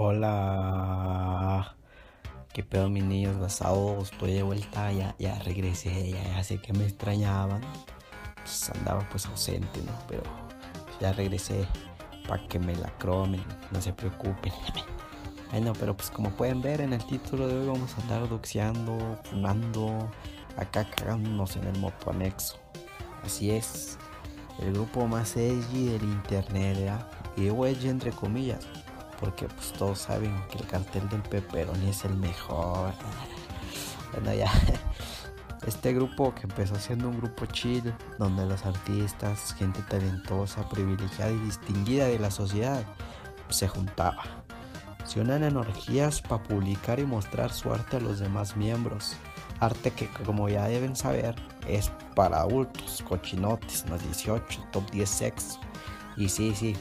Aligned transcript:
Hola. 0.00 1.74
¿Qué 2.52 2.62
pedo 2.62 2.88
mis 2.88 3.02
niños 3.02 3.36
basados? 3.36 4.12
Estoy 4.12 4.32
de 4.34 4.44
vuelta, 4.44 4.92
ya, 4.92 5.16
ya 5.18 5.40
regresé, 5.40 6.12
ya, 6.12 6.44
sé 6.44 6.58
que 6.58 6.72
me 6.72 6.84
extrañaban. 6.84 7.62
Pues 8.36 8.70
andaba 8.76 9.08
pues 9.10 9.26
ausente, 9.26 9.82
¿no? 9.82 9.90
Pero 10.06 10.22
ya 11.00 11.12
regresé 11.12 11.66
para 12.28 12.46
que 12.46 12.60
me 12.60 12.76
la 12.76 12.96
cromen, 12.98 13.42
no 13.72 13.82
se 13.82 13.92
preocupen. 13.92 14.52
Bueno, 15.50 15.72
pero 15.80 15.96
pues 15.96 16.10
como 16.10 16.30
pueden 16.30 16.60
ver 16.60 16.82
en 16.82 16.92
el 16.92 17.04
título 17.06 17.48
de 17.48 17.58
hoy 17.58 17.66
vamos 17.66 17.92
a 17.96 18.02
andar 18.02 18.28
doxeando, 18.28 19.18
fumando, 19.24 20.10
acá 20.58 20.88
cagándonos 20.90 21.56
en 21.56 21.64
el 21.64 21.78
moto 21.80 22.10
anexo. 22.10 22.58
Así 23.24 23.50
es, 23.50 23.98
el 24.60 24.74
grupo 24.74 25.06
más 25.08 25.36
edgy 25.38 25.86
del 25.86 26.02
internet, 26.02 26.76
¿verdad? 26.76 27.08
Y 27.38 27.46
edgy 27.46 27.88
entre 27.88 28.10
comillas, 28.10 28.66
porque 29.20 29.46
pues 29.48 29.72
todos 29.72 29.98
saben 29.98 30.34
que 30.50 30.58
el 30.58 30.66
cartel 30.66 31.08
del 31.08 31.22
Pepperoni 31.22 31.90
es 31.90 32.04
el 32.04 32.14
mejor. 32.14 32.92
Bueno, 34.12 34.34
ya. 34.34 34.50
Este 35.66 35.92
grupo 35.92 36.34
que 36.34 36.42
empezó 36.42 36.76
siendo 36.76 37.08
un 37.08 37.18
grupo 37.18 37.44
chill, 37.46 37.92
donde 38.18 38.46
los 38.46 38.64
artistas, 38.64 39.54
gente 39.54 39.82
talentosa, 39.82 40.66
privilegiada 40.68 41.32
y 41.32 41.38
distinguida 41.40 42.06
de 42.06 42.18
la 42.18 42.30
sociedad, 42.30 42.84
se 43.48 43.66
juntaba. 43.66 44.22
Se 45.04 45.20
unen 45.20 45.42
energías 45.42 46.22
para 46.22 46.42
publicar 46.42 47.00
y 47.00 47.04
mostrar 47.04 47.52
su 47.52 47.72
arte 47.72 47.96
a 47.96 48.00
los 48.00 48.20
demás 48.20 48.56
miembros. 48.56 49.16
Arte 49.58 49.90
que, 49.90 50.08
como 50.24 50.48
ya 50.48 50.68
deben 50.68 50.94
saber, 50.94 51.34
es 51.66 51.90
para 52.14 52.40
adultos, 52.40 53.02
cochinotes, 53.06 53.84
más 53.90 54.02
18, 54.04 54.68
top 54.70 54.88
10 54.90 55.10
sexo. 55.10 55.60
Y 56.16 56.28
sí, 56.28 56.54
sí, 56.54 56.76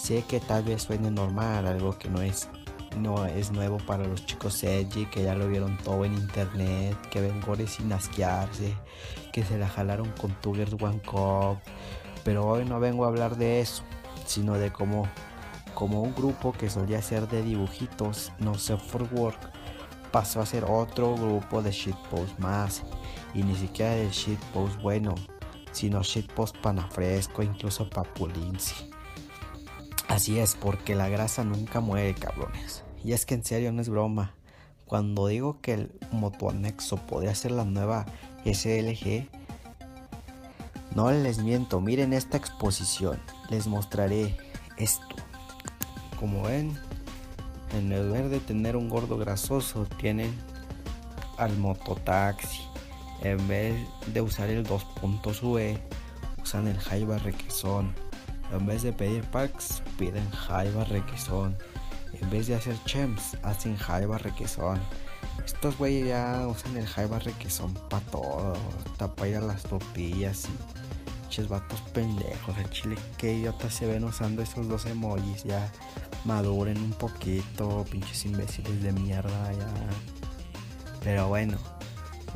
sé 0.00 0.22
que 0.22 0.40
tal 0.40 0.64
vez 0.64 0.82
suene 0.82 1.10
normal, 1.10 1.66
algo 1.66 1.98
que 1.98 2.08
no 2.08 2.22
es, 2.22 2.48
no 2.96 3.26
es 3.26 3.52
nuevo 3.52 3.76
para 3.78 4.06
los 4.06 4.24
chicos 4.24 4.64
edgy, 4.64 5.06
que 5.06 5.22
ya 5.22 5.34
lo 5.34 5.46
vieron 5.46 5.76
todo 5.78 6.04
en 6.04 6.14
internet, 6.14 6.96
que 7.10 7.20
ven 7.20 7.40
gore 7.42 7.66
sin 7.66 7.92
asquearse, 7.92 8.74
que 9.32 9.44
se 9.44 9.58
la 9.58 9.68
jalaron 9.68 10.10
con 10.20 10.32
Tuggers 10.40 10.72
One 10.80 11.02
Cup. 11.02 11.58
Pero 12.24 12.46
hoy 12.46 12.64
no 12.64 12.80
vengo 12.80 13.04
a 13.04 13.08
hablar 13.08 13.36
de 13.36 13.60
eso, 13.60 13.82
sino 14.26 14.54
de 14.54 14.72
cómo, 14.72 15.06
como 15.74 16.02
un 16.02 16.14
grupo 16.14 16.52
que 16.52 16.70
solía 16.70 17.02
ser 17.02 17.28
de 17.28 17.42
dibujitos, 17.42 18.32
no 18.38 18.54
sé 18.54 18.76
for 18.78 19.06
work, 19.12 19.38
pasó 20.10 20.40
a 20.40 20.46
ser 20.46 20.64
otro 20.64 21.14
grupo 21.14 21.62
de 21.62 21.72
shitpost 21.72 22.38
más. 22.38 22.82
Y 23.34 23.42
ni 23.42 23.54
siquiera 23.54 23.92
de 23.92 24.10
shitpost 24.10 24.80
bueno, 24.80 25.14
sino 25.72 26.02
shitpost 26.02 26.56
panafresco, 26.58 27.42
incluso 27.42 27.88
papulinci. 27.88 28.90
Así 30.10 30.40
es, 30.40 30.56
porque 30.56 30.96
la 30.96 31.08
grasa 31.08 31.44
nunca 31.44 31.78
muere, 31.78 32.14
cabrones. 32.14 32.82
Y 33.04 33.12
es 33.12 33.24
que 33.24 33.34
en 33.34 33.44
serio 33.44 33.70
no 33.70 33.80
es 33.80 33.88
broma. 33.88 34.34
Cuando 34.84 35.28
digo 35.28 35.60
que 35.60 35.74
el 35.74 35.92
motoanexo 36.10 36.96
podría 36.96 37.32
ser 37.36 37.52
la 37.52 37.64
nueva 37.64 38.06
SLG, 38.44 39.28
no 40.96 41.12
les 41.12 41.38
miento, 41.38 41.80
miren 41.80 42.12
esta 42.12 42.36
exposición. 42.36 43.20
Les 43.50 43.68
mostraré 43.68 44.36
esto. 44.78 45.14
Como 46.18 46.42
ven, 46.42 46.76
en 47.72 48.08
lugar 48.08 48.30
de 48.30 48.40
tener 48.40 48.76
un 48.76 48.88
gordo 48.88 49.16
grasoso, 49.16 49.86
tienen 50.00 50.34
al 51.38 51.56
mototaxi. 51.56 52.62
En 53.22 53.46
vez 53.46 53.76
de 54.12 54.22
usar 54.22 54.50
el 54.50 54.66
2.UE, 54.66 55.80
usan 56.42 56.66
el 56.66 56.80
Jaiba 56.80 57.18
Requesón. 57.18 58.09
En 58.52 58.66
vez 58.66 58.82
de 58.82 58.92
pedir 58.92 59.22
packs, 59.30 59.82
piden 59.96 60.28
jaiba 60.30 60.84
requesón. 60.84 61.56
En 62.20 62.30
vez 62.30 62.48
de 62.48 62.56
hacer 62.56 62.76
chems, 62.84 63.36
hacen 63.42 63.76
jaiba 63.76 64.18
requesón. 64.18 64.80
Estos 65.44 65.78
güeyes 65.78 66.08
ya 66.08 66.46
usan 66.48 66.76
el 66.76 66.86
jaiba 66.86 67.18
requesón 67.20 67.72
para 67.88 68.04
todo. 68.06 68.56
Para 68.98 69.28
ir 69.28 69.36
a 69.36 69.40
las 69.40 69.62
tortillas 69.62 70.46
y 70.46 71.20
pinches 71.22 71.48
vatos 71.48 71.80
pendejos. 71.92 72.58
El 72.58 72.70
chile, 72.70 72.96
que 73.16 73.34
idiotas 73.34 73.72
se 73.72 73.86
ven 73.86 74.02
usando 74.02 74.42
esos 74.42 74.68
dos 74.68 74.84
emojis. 74.86 75.44
Ya 75.44 75.70
maduren 76.24 76.76
un 76.76 76.92
poquito, 76.92 77.84
pinches 77.88 78.24
imbéciles 78.26 78.82
de 78.82 78.92
mierda 78.92 79.52
ya. 79.52 79.72
Pero 81.04 81.28
bueno, 81.28 81.56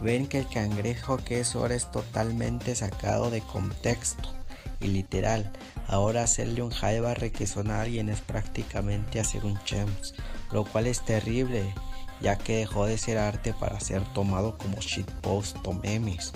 ven 0.01 0.29
que 0.29 0.39
el 0.39 0.49
cangrejo 0.49 1.17
que 1.17 1.41
es 1.41 1.57
ahora 1.57 1.75
es 1.75 1.91
totalmente 1.91 2.75
sacado 2.77 3.31
de 3.31 3.41
contexto 3.41 4.44
y 4.85 4.89
literal. 4.89 5.51
Ahora 5.89 6.23
hacerle 6.23 6.63
un 6.63 6.71
jaiba 6.71 7.15
requesón 7.15 7.71
a 7.71 7.81
alguien 7.81 8.09
es 8.09 8.21
prácticamente 8.21 9.19
hacer 9.19 9.45
un 9.45 9.59
chems, 9.65 10.15
lo 10.53 10.65
cual 10.65 10.87
es 10.87 11.05
terrible, 11.05 11.75
ya 12.21 12.37
que 12.39 12.57
dejó 12.59 12.87
de 12.87 12.99
ser 12.99 13.19
arte 13.19 13.53
para 13.53 13.81
ser 13.81 14.03
tomado 14.13 14.57
como 14.57 14.79
shitpost 14.79 15.57
o 15.65 15.73
memes. 15.73 16.33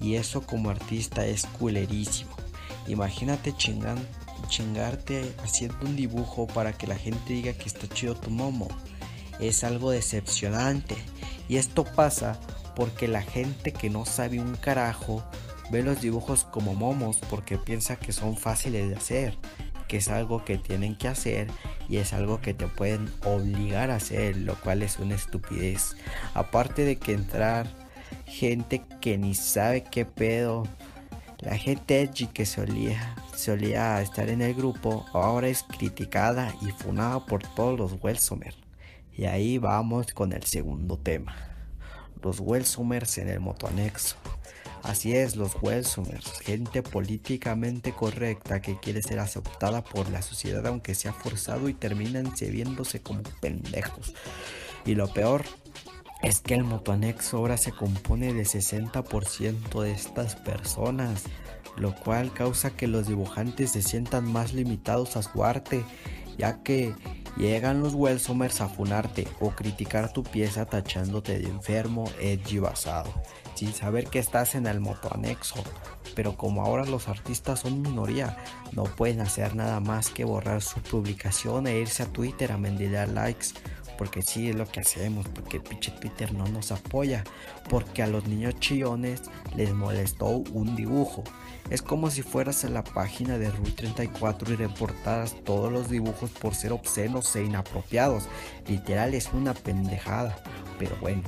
Y 0.00 0.14
eso 0.14 0.42
como 0.42 0.70
artista 0.70 1.26
es 1.26 1.44
culerísimo. 1.46 2.30
Imagínate 2.86 3.52
chingarte 3.56 5.34
haciendo 5.42 5.76
un 5.82 5.96
dibujo 5.96 6.46
para 6.46 6.72
que 6.72 6.86
la 6.86 6.96
gente 6.96 7.32
diga 7.32 7.52
que 7.52 7.68
está 7.68 7.88
chido 7.88 8.14
tu 8.14 8.30
momo. 8.30 8.68
Es 9.40 9.64
algo 9.64 9.90
decepcionante. 9.90 10.96
Y 11.48 11.56
esto 11.56 11.84
pasa 11.84 12.38
porque 12.76 13.08
la 13.08 13.22
gente 13.22 13.72
que 13.72 13.90
no 13.90 14.06
sabe 14.06 14.40
un 14.40 14.54
carajo 14.54 15.24
ve 15.70 15.82
los 15.82 16.00
dibujos 16.00 16.44
como 16.44 16.74
momos 16.74 17.18
porque 17.30 17.58
piensa 17.58 17.96
que 17.96 18.12
son 18.12 18.36
fáciles 18.36 18.88
de 18.88 18.96
hacer, 18.96 19.34
que 19.86 19.98
es 19.98 20.08
algo 20.08 20.44
que 20.44 20.58
tienen 20.58 20.96
que 20.96 21.08
hacer 21.08 21.48
y 21.88 21.96
es 21.96 22.12
algo 22.12 22.40
que 22.40 22.54
te 22.54 22.66
pueden 22.66 23.10
obligar 23.24 23.90
a 23.90 23.96
hacer, 23.96 24.36
lo 24.36 24.54
cual 24.60 24.82
es 24.82 24.98
una 24.98 25.14
estupidez. 25.14 25.96
Aparte 26.34 26.84
de 26.84 26.96
que 26.96 27.12
entrar 27.12 27.66
gente 28.26 28.82
que 29.00 29.18
ni 29.18 29.34
sabe 29.34 29.84
qué 29.84 30.04
pedo, 30.04 30.64
la 31.40 31.56
gente 31.56 32.02
edgy 32.02 32.26
que 32.26 32.44
solía, 32.46 33.14
solía 33.34 34.02
estar 34.02 34.28
en 34.28 34.42
el 34.42 34.54
grupo 34.54 35.06
ahora 35.12 35.48
es 35.48 35.62
criticada 35.62 36.52
y 36.60 36.70
funada 36.72 37.24
por 37.24 37.42
todos 37.54 37.78
los 37.78 38.02
Welsumers. 38.02 38.56
Y 39.16 39.24
ahí 39.26 39.58
vamos 39.58 40.12
con 40.12 40.32
el 40.32 40.42
segundo 40.44 40.96
tema. 40.96 41.36
Los 42.22 42.40
Welsumers 42.40 43.18
en 43.18 43.28
el 43.28 43.40
motoanexo. 43.40 44.16
Así 44.82 45.14
es, 45.14 45.36
los 45.36 45.56
Welsumers, 45.60 46.40
gente 46.40 46.82
políticamente 46.82 47.92
correcta 47.92 48.62
que 48.62 48.78
quiere 48.78 49.02
ser 49.02 49.18
aceptada 49.18 49.82
por 49.82 50.10
la 50.10 50.22
sociedad 50.22 50.66
aunque 50.66 50.94
sea 50.94 51.12
forzado 51.12 51.68
y 51.68 51.74
terminan 51.74 52.32
viéndose 52.40 53.00
como 53.00 53.22
pendejos. 53.40 54.14
Y 54.84 54.94
lo 54.94 55.12
peor 55.12 55.44
es 56.22 56.40
que 56.40 56.54
el 56.54 56.64
motoanexo 56.64 57.36
ahora 57.36 57.56
se 57.56 57.72
compone 57.72 58.32
de 58.32 58.42
60% 58.42 59.82
de 59.82 59.90
estas 59.90 60.36
personas, 60.36 61.24
lo 61.76 61.94
cual 61.94 62.32
causa 62.32 62.70
que 62.70 62.86
los 62.86 63.08
dibujantes 63.08 63.72
se 63.72 63.82
sientan 63.82 64.30
más 64.30 64.52
limitados 64.52 65.16
a 65.16 65.22
su 65.22 65.44
arte, 65.44 65.84
ya 66.38 66.62
que 66.62 66.94
llegan 67.36 67.82
los 67.82 67.94
Welsumers 67.94 68.60
a 68.60 68.68
funarte 68.68 69.28
o 69.40 69.50
criticar 69.50 70.12
tu 70.12 70.22
pieza 70.22 70.66
tachándote 70.66 71.38
de 71.38 71.48
enfermo, 71.48 72.10
edgy 72.20 72.58
basado 72.58 73.12
sin 73.58 73.74
saber 73.74 74.06
que 74.06 74.20
estás 74.20 74.54
en 74.54 74.68
el 74.68 74.78
motoanexo. 74.78 75.64
Pero 76.14 76.36
como 76.36 76.62
ahora 76.62 76.84
los 76.84 77.08
artistas 77.08 77.60
son 77.60 77.82
minoría, 77.82 78.36
no 78.70 78.84
pueden 78.84 79.20
hacer 79.20 79.56
nada 79.56 79.80
más 79.80 80.10
que 80.10 80.24
borrar 80.24 80.62
su 80.62 80.80
publicación 80.80 81.66
e 81.66 81.80
irse 81.80 82.04
a 82.04 82.06
Twitter 82.06 82.52
a 82.52 82.56
mendigar 82.56 83.08
likes. 83.08 83.48
Porque 83.96 84.22
sí 84.22 84.50
es 84.50 84.54
lo 84.54 84.64
que 84.64 84.78
hacemos, 84.78 85.26
porque 85.26 85.56
el 85.56 85.64
pinche 85.64 85.90
Twitter 85.90 86.32
no 86.32 86.46
nos 86.46 86.70
apoya. 86.70 87.24
Porque 87.68 88.04
a 88.04 88.06
los 88.06 88.28
niños 88.28 88.54
chillones 88.60 89.22
les 89.56 89.74
molestó 89.74 90.28
un 90.28 90.76
dibujo. 90.76 91.24
Es 91.68 91.82
como 91.82 92.08
si 92.12 92.22
fueras 92.22 92.64
a 92.64 92.68
la 92.68 92.84
página 92.84 93.38
de 93.38 93.50
Rue 93.50 93.72
34 93.72 94.52
y 94.52 94.56
reportaras 94.56 95.34
todos 95.44 95.72
los 95.72 95.90
dibujos 95.90 96.30
por 96.30 96.54
ser 96.54 96.70
obscenos 96.72 97.34
e 97.34 97.42
inapropiados. 97.42 98.28
Literal 98.68 99.14
es 99.14 99.30
una 99.32 99.52
pendejada. 99.52 100.40
Pero 100.78 100.96
bueno, 101.00 101.24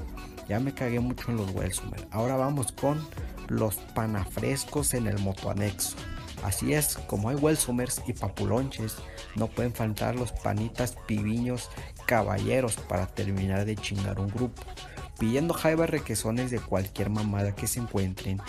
ya 0.50 0.58
me 0.58 0.74
cagué 0.74 0.98
mucho 0.98 1.30
en 1.30 1.36
los 1.36 1.54
Welsumer. 1.54 2.08
Ahora 2.10 2.34
vamos 2.34 2.72
con 2.72 3.00
los 3.46 3.76
panafrescos 3.94 4.94
en 4.94 5.06
el 5.06 5.16
motoanexo. 5.20 5.94
Así 6.42 6.74
es, 6.74 6.98
como 7.06 7.28
hay 7.28 7.36
Welsumers 7.36 8.02
y 8.08 8.14
papulonches, 8.14 8.96
no 9.36 9.46
pueden 9.46 9.72
faltar 9.72 10.16
los 10.16 10.32
panitas 10.32 10.96
pibiños 11.06 11.70
caballeros 12.04 12.74
para 12.74 13.06
terminar 13.06 13.64
de 13.64 13.76
chingar 13.76 14.18
un 14.18 14.26
grupo. 14.26 14.60
Pidiendo 15.20 15.54
jaiba 15.54 15.86
requesones 15.86 16.50
de 16.50 16.58
cualquier 16.58 17.10
mamada 17.10 17.54
que 17.54 17.68
se 17.68 17.78
encuentren. 17.78 18.40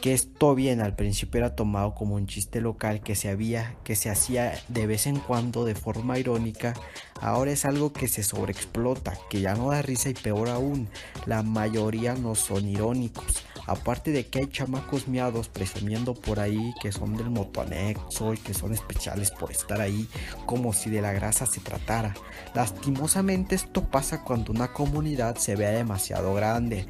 Que 0.00 0.14
esto 0.14 0.54
bien 0.54 0.80
al 0.80 0.94
principio 0.94 1.38
era 1.38 1.56
tomado 1.56 1.94
como 1.94 2.14
un 2.14 2.26
chiste 2.26 2.60
local 2.60 3.00
que 3.00 3.14
se 3.14 3.28
había 3.28 3.76
que 3.84 3.96
se 3.96 4.10
hacía 4.10 4.58
de 4.68 4.86
vez 4.86 5.06
en 5.06 5.18
cuando 5.18 5.64
de 5.64 5.74
forma 5.74 6.18
irónica, 6.18 6.74
ahora 7.20 7.50
es 7.50 7.64
algo 7.64 7.92
que 7.92 8.08
se 8.08 8.22
sobreexplota, 8.22 9.18
que 9.28 9.40
ya 9.40 9.54
no 9.54 9.70
da 9.70 9.82
risa 9.82 10.10
y 10.10 10.14
peor 10.14 10.48
aún, 10.48 10.88
la 11.26 11.42
mayoría 11.42 12.14
no 12.14 12.34
son 12.34 12.68
irónicos. 12.68 13.44
Aparte 13.66 14.12
de 14.12 14.26
que 14.26 14.38
hay 14.38 14.46
chamacos 14.46 15.08
miados 15.08 15.48
presumiendo 15.48 16.14
por 16.14 16.40
ahí 16.40 16.72
que 16.80 16.90
son 16.90 17.16
del 17.16 17.28
motoanexo 17.28 18.32
y 18.32 18.38
que 18.38 18.54
son 18.54 18.72
especiales 18.72 19.30
por 19.30 19.50
estar 19.50 19.80
ahí, 19.80 20.08
como 20.46 20.72
si 20.72 20.88
de 20.88 21.02
la 21.02 21.12
grasa 21.12 21.44
se 21.44 21.60
tratara. 21.60 22.14
Lastimosamente 22.54 23.54
esto 23.54 23.84
pasa 23.84 24.24
cuando 24.24 24.52
una 24.52 24.72
comunidad 24.72 25.36
se 25.36 25.54
vea 25.54 25.70
demasiado 25.70 26.32
grande 26.34 26.86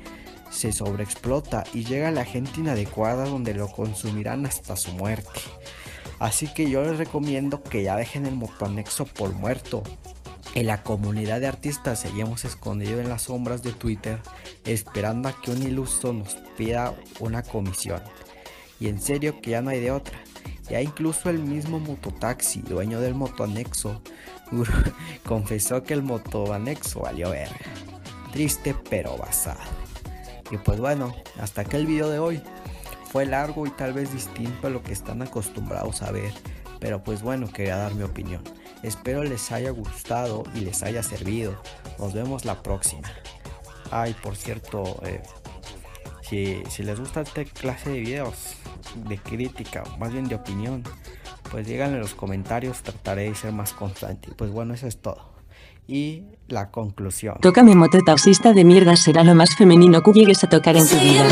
se 0.50 0.72
sobreexplota 0.72 1.64
y 1.72 1.84
llega 1.84 2.10
la 2.10 2.24
gente 2.24 2.60
inadecuada 2.60 3.26
donde 3.26 3.54
lo 3.54 3.68
consumirán 3.68 4.46
hasta 4.46 4.76
su 4.76 4.92
muerte. 4.92 5.40
Así 6.18 6.52
que 6.52 6.68
yo 6.68 6.82
les 6.82 6.98
recomiendo 6.98 7.62
que 7.62 7.82
ya 7.82 7.96
dejen 7.96 8.26
el 8.26 8.34
motoanexo 8.34 9.06
por 9.06 9.32
muerto. 9.32 9.82
En 10.54 10.66
la 10.66 10.82
comunidad 10.82 11.40
de 11.40 11.46
artistas 11.46 12.00
seguimos 12.00 12.44
escondidos 12.44 13.00
en 13.00 13.08
las 13.08 13.22
sombras 13.22 13.62
de 13.62 13.72
Twitter 13.72 14.18
esperando 14.64 15.28
a 15.28 15.40
que 15.40 15.50
un 15.50 15.62
iluso 15.62 16.12
nos 16.12 16.34
pida 16.56 16.94
una 17.20 17.42
comisión. 17.42 18.02
Y 18.80 18.88
en 18.88 19.00
serio 19.00 19.40
que 19.40 19.50
ya 19.50 19.62
no 19.62 19.70
hay 19.70 19.80
de 19.80 19.92
otra. 19.92 20.18
Ya 20.68 20.80
incluso 20.82 21.30
el 21.30 21.38
mismo 21.38 21.78
mototaxi, 21.80 22.60
dueño 22.60 23.00
del 23.00 23.14
motoanexo, 23.14 24.02
confesó 25.24 25.82
que 25.82 25.94
el 25.94 26.02
motoanexo 26.02 27.00
valió 27.00 27.30
verga. 27.30 27.56
Triste 28.32 28.74
pero 28.90 29.16
basado. 29.16 29.87
Y 30.50 30.56
pues 30.58 30.80
bueno, 30.80 31.14
hasta 31.40 31.62
aquí 31.62 31.76
el 31.76 31.86
video 31.86 32.08
de 32.08 32.18
hoy. 32.18 32.42
Fue 33.10 33.24
largo 33.24 33.66
y 33.66 33.70
tal 33.70 33.94
vez 33.94 34.12
distinto 34.12 34.66
a 34.66 34.70
lo 34.70 34.82
que 34.82 34.92
están 34.92 35.22
acostumbrados 35.22 36.02
a 36.02 36.12
ver, 36.12 36.30
pero 36.78 37.02
pues 37.02 37.22
bueno, 37.22 37.50
quería 37.50 37.76
dar 37.76 37.94
mi 37.94 38.02
opinión. 38.02 38.42
Espero 38.82 39.24
les 39.24 39.50
haya 39.50 39.70
gustado 39.70 40.44
y 40.54 40.60
les 40.60 40.82
haya 40.82 41.02
servido. 41.02 41.60
Nos 41.98 42.12
vemos 42.12 42.44
la 42.44 42.62
próxima. 42.62 43.08
Ay, 43.90 44.14
por 44.22 44.36
cierto, 44.36 45.00
eh, 45.06 45.22
si, 46.20 46.62
si, 46.68 46.82
les 46.82 47.00
gusta 47.00 47.22
esta 47.22 47.44
clase 47.46 47.90
de 47.90 48.00
videos 48.00 48.56
de 48.94 49.16
crítica, 49.16 49.84
más 49.98 50.12
bien 50.12 50.28
de 50.28 50.34
opinión, 50.34 50.84
pues 51.50 51.66
díganlo 51.66 51.96
en 51.96 52.02
los 52.02 52.14
comentarios, 52.14 52.82
trataré 52.82 53.30
de 53.30 53.34
ser 53.34 53.52
más 53.52 53.72
constante. 53.72 54.32
Pues 54.36 54.50
bueno, 54.50 54.74
eso 54.74 54.86
es 54.86 54.98
todo 55.00 55.37
y 55.88 56.22
la 56.48 56.70
conclusión. 56.70 57.38
Toca 57.40 57.62
mi 57.64 57.74
taxista 58.04 58.52
de 58.52 58.64
mierda 58.64 58.94
será 58.94 59.24
lo 59.24 59.34
más 59.34 59.56
femenino 59.56 60.02
que 60.02 60.12
llegues 60.12 60.44
a 60.44 60.48
tocar 60.48 60.76
en 60.76 60.86
tu 60.86 60.96
vida. 60.96 61.26